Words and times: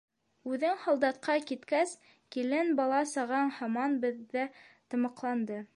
Үҙең 0.51 0.77
һалдатҡа 0.85 1.35
киткәс, 1.51 1.93
килен, 2.37 2.73
бала-сағаң 2.81 3.53
һаман 3.61 3.99
беҙҙә 4.07 4.49
тамаҡланды. 4.95 5.63